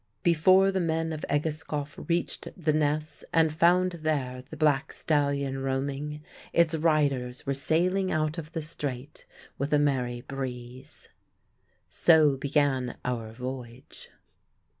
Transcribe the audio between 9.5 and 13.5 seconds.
with a merry breeze. So began our